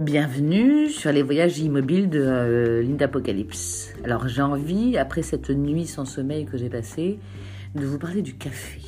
[0.00, 3.94] Bienvenue sur les voyages immobiles de euh, Linda Apocalypse.
[4.02, 7.20] Alors j'ai envie, après cette nuit sans sommeil que j'ai passée,
[7.76, 8.80] de vous parler du café,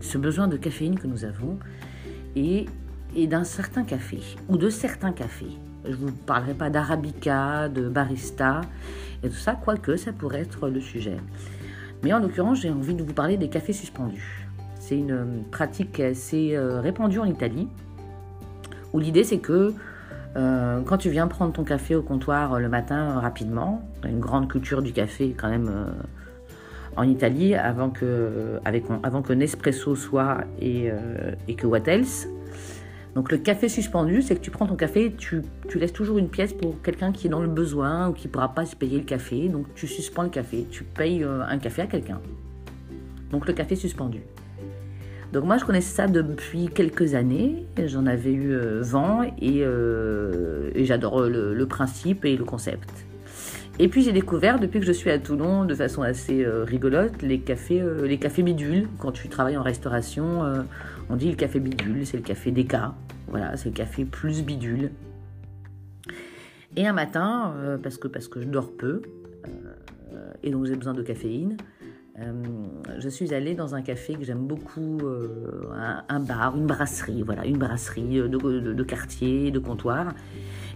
[0.00, 1.60] ce besoin de caféine que nous avons
[2.34, 2.66] et,
[3.14, 4.18] et d'un certain café
[4.48, 5.56] ou de certains cafés.
[5.84, 8.62] Je ne vous parlerai pas d'arabica, de barista
[9.22, 11.18] et tout ça, quoique ça pourrait être le sujet.
[12.02, 14.48] Mais en l'occurrence, j'ai envie de vous parler des cafés suspendus.
[14.80, 17.68] C'est une euh, pratique assez euh, répandue en Italie,
[18.92, 19.72] où l'idée c'est que
[20.36, 24.20] euh, quand tu viens prendre ton café au comptoir euh, le matin euh, rapidement, une
[24.20, 25.70] grande culture du café quand même
[26.96, 30.90] en Italie avant que, avec, avant que Nespresso soit et,
[31.46, 32.28] et que What Else.
[33.14, 36.28] Donc le café suspendu, c'est que tu prends ton café, tu, tu laisses toujours une
[36.28, 38.98] pièce pour quelqu'un qui est dans le besoin ou qui ne pourra pas se payer
[38.98, 39.48] le café.
[39.48, 42.20] Donc tu suspends le café, tu payes un café à quelqu'un.
[43.30, 44.20] Donc le café suspendu.
[45.32, 50.70] Donc moi je connaissais ça depuis quelques années, j'en avais eu euh, vent et, euh,
[50.74, 52.88] et j'adore le, principe et le concept.
[53.78, 57.20] Et puis j'ai découvert depuis que je suis à Toulon de façon assez euh, rigolote
[57.20, 58.88] les cafés, euh, les cafés bidules.
[58.98, 60.42] Quand tu travailles en restauration,
[61.10, 62.76] on dit le café bidule, c'est le café DK.
[63.28, 64.90] Voilà, c'est le café plus bidule.
[66.76, 69.02] Et un matin, parce, que, parce que je dors peu,
[70.42, 71.56] et donc j'ai besoin de caféine,
[72.20, 72.32] euh,
[72.98, 75.70] je suis allée dans un café que j'aime beaucoup, euh,
[76.08, 80.14] un, bar, une brasserie, voilà, une brasserie de, de, quartier, de comptoir.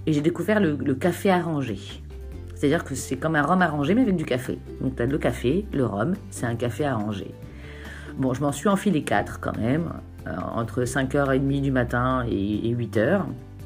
[0.07, 1.79] Et j'ai découvert le, café arrangé.
[2.55, 4.59] C'est-à-dire que c'est comme un rhum arrangé, mais avec du café.
[4.81, 7.35] Donc tu as le café, le rhum, c'est un café arrangé.
[8.19, 9.93] Bon, je m'en suis enfilé quatre quand même,
[10.29, 13.23] euh, entre 5h30 du matin et, et 8h.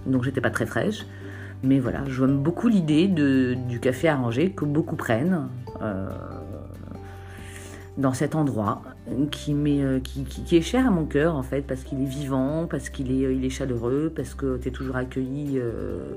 [0.06, 1.04] Donc j'étais pas très fraîche.
[1.62, 5.48] Mais voilà, j'aime beaucoup l'idée du café arrangé que beaucoup prennent.
[5.82, 6.08] Euh,
[7.98, 8.83] dans cet endroit
[9.30, 12.66] qui, met, euh, qui, est cher à mon cœur en fait parce qu'il est vivant,
[12.69, 16.14] parce qu'il est, est chaleureux, parce que tu es toujours accueilli euh,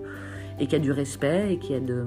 [0.60, 2.04] et qu'il y a du respect et qu'il y a de,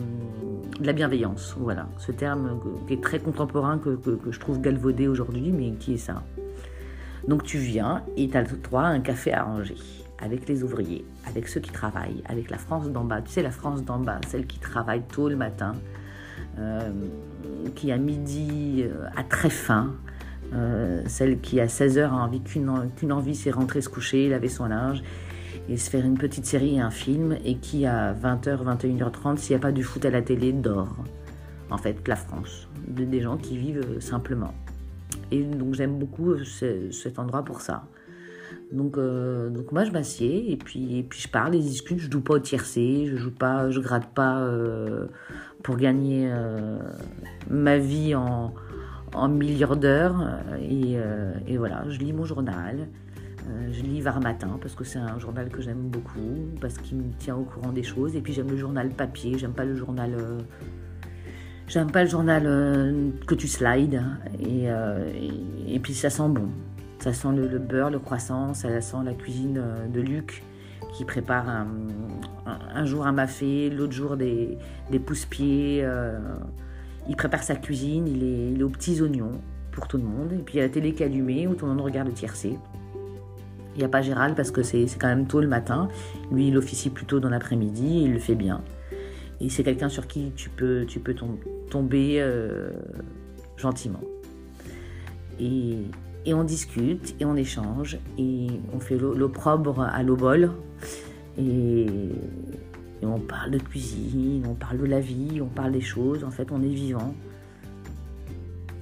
[0.81, 1.57] la bienveillance.
[1.59, 3.99] Voilà, ce terme qui est très contemporain que,
[4.31, 6.23] je trouve galvaudé aujourd'hui mais qui est ça.
[7.27, 9.77] Donc tu viens et tu as le droit à un café arrangé
[10.19, 13.23] avec les ouvriers, avec ceux qui travaillent, avec la France d'en bas.
[13.23, 16.02] Tu sais, la France d'en bas, celle qui travaille tôt le matin, euh,
[17.75, 19.95] qui à midi euh, a très faim,
[20.53, 24.49] euh, celle qui à 16h a envie qu'une qu envie c'est rentrer se coucher, laver
[24.49, 25.03] son linge
[25.69, 29.57] et se faire une petite série et un film et qui à 20h, 21h30 s'il
[29.57, 30.97] n'y a pas du foot à la télé dort.
[31.71, 34.53] En fait, la France, de, des gens qui vivent simplement.
[35.31, 37.85] Et donc j'aime beaucoup ce, cet endroit pour ça.
[38.73, 41.99] Donc, euh, donc moi je m'assieds et puis, et puis je parle et je discute,
[41.99, 45.07] je joue pas au tiercé, je joue pas, je gratte pas euh,
[45.63, 46.79] pour gagner euh,
[47.51, 48.55] ma vie en,
[49.15, 50.27] en d'heures.
[50.61, 50.97] Et,
[51.59, 52.89] voilà, je lis mon journal,
[53.71, 57.13] je lis Var Matin parce que c'est un journal que j'aime beaucoup, parce qu'il me
[57.19, 58.17] tient au courant des choses.
[58.17, 60.17] Et puis j'aime le journal papier, j'aime pas le journal...
[61.69, 62.43] J'aime pas le journal
[63.27, 64.03] que tu slides.
[64.41, 66.49] Et puis ça sent bon.
[67.03, 69.61] Ça sent le, beurre, le croissant, ça sent la cuisine
[69.93, 70.45] de Luc
[70.93, 74.57] qui prépare un, jour un mafé, l'autre jour des,
[74.91, 75.81] des pousse-pieds.
[75.83, 76.19] Euh,
[77.09, 79.41] il prépare sa cuisine, il est, il est, aux petits oignons
[79.73, 80.33] pour tout le monde.
[80.33, 82.09] Et puis il y a la télé qui est allumée où tout le monde regarde
[82.09, 82.57] le tiercé.
[83.75, 85.89] Il n'y a pas Gérald parce que c'est quand même tôt le matin.
[86.31, 88.63] Lui, il officie plutôt dans l'après-midi et il le fait bien.
[89.41, 91.17] Et c'est quelqu'un sur qui tu peux, tu peux
[91.71, 92.71] tomber euh,
[93.57, 94.01] gentiment.
[95.41, 95.79] Et,
[96.25, 100.53] et on discute et on échange et on fait l'opprobre à l'eau-bol
[101.39, 101.87] et,
[103.03, 106.25] et, on parle de cuisine, on parle de la vie, on parle des choses.
[106.25, 107.15] En fait, on est vivant.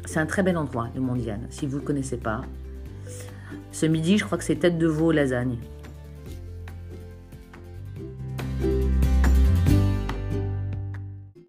[0.04, 1.38] C'est un très bel endroit, le Mondial.
[1.50, 2.42] Si vous ne connaissez pas,
[3.70, 5.56] ce midi, je crois que c'est tête de veau lasagne.